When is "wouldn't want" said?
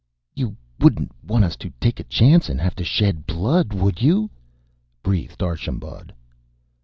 0.79-1.45